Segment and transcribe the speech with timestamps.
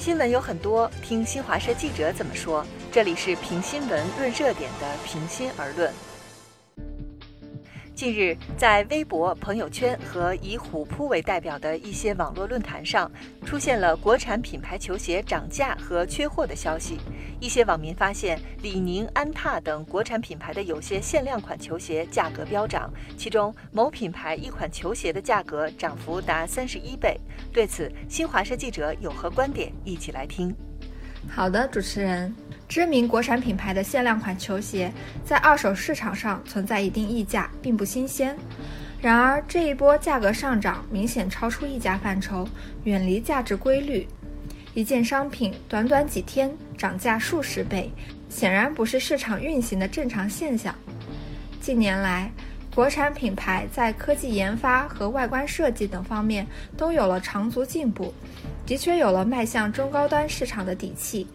[0.00, 2.64] 新闻有很多，听新华社记者怎么说。
[2.90, 5.92] 这里是评新闻、论热点的“平心而论”。
[8.00, 13.12] 近日，在微博、朋友圈和以虎扑为代表的一些网络论坛上，
[13.44, 16.96] 出现了国产品牌球鞋涨价和缺货的消息。
[17.40, 27.20] 一些网民发现，李宁、安踏等国产品牌的有些限量款球鞋价格飙涨，其中某品牌一款球鞋的价格涨幅达三十一倍。
[27.52, 29.70] 对此，新华社记者有何观点？
[29.84, 30.56] 一起来听。
[31.28, 32.34] 好的，主持人。
[32.68, 34.92] 知名国产品牌的限量款球鞋
[35.24, 38.36] 在二手市场上存在一定溢价，并不新鲜。
[39.00, 42.48] 然而，这一波价格上涨明显超出溢价范畴，
[42.84, 44.06] 远离价值规律。
[44.72, 46.48] 一件商品短短几天
[46.78, 47.90] 涨价数十倍，
[48.28, 50.72] 显然不是市场运行的正常现象。
[51.60, 52.30] 近年来，
[52.74, 58.14] 国产品牌在科技研发和外观设计等方面都有了长足进步，
[58.64, 61.26] 的确有了迈向中高端市场的底气。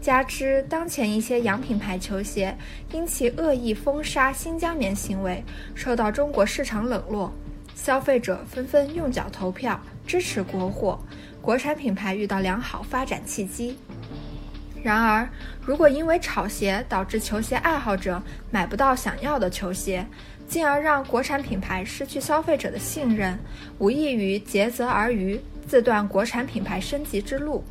[0.00, 2.56] 加之当前一些洋品牌球鞋
[2.92, 7.30] 因其恶意封杀新疆棉行为受到中国市场冷落，
[7.74, 10.98] 消费者纷纷用脚投票支持国货，
[11.42, 13.76] 国产品牌遇到良好发展契机。
[14.82, 15.28] 然而，
[15.64, 20.04] 如果因为炒鞋导致球鞋爱好者买不到想要的球鞋，
[20.48, 23.38] 进而让国产品牌失去消费者的信任，
[23.78, 27.62] 无异于竭泽而渔，自断国产品牌升级之路。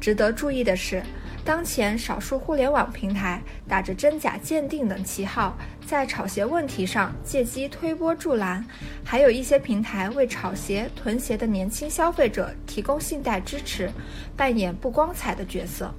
[0.00, 1.02] 值得注意的是。
[1.46, 5.54] 当前，少数互联网平台打着真假鉴定等旗号，
[5.86, 8.64] 在炒鞋问题上借机推波助澜；
[9.04, 13.90] 还有一些平台为炒鞋囤鞋的年轻消费者提供信贷支持，
[14.34, 15.92] 扮演不光彩的角色。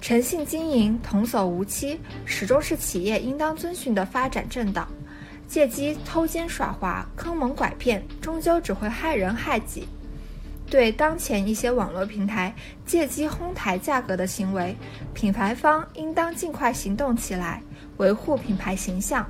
[0.00, 4.86] 诚信经营、童叟无欺，始终是企业应当遵循的发展正道。
[5.48, 9.86] 借机偷奸耍滑、坑蒙拐骗，终究只会害人害己。
[10.68, 12.52] 对当前一些网络平台
[12.84, 14.76] 借机哄抬价格的行为，
[15.14, 17.62] 品牌方应当尽快行动起来，
[17.98, 19.24] 维护品牌形象。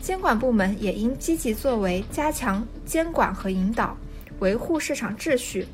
[0.00, 3.94] 监管部门也应积极作为，加强监管和引导，
[4.40, 5.66] 维护市场秩序，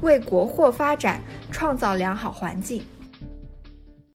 [0.00, 1.20] 为国货发展
[1.50, 2.82] 创造良好环境。